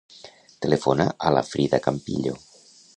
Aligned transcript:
Telefona 0.65 1.07
a 1.31 1.35
la 1.37 1.45
Frida 1.51 1.83
Campillo. 1.89 2.37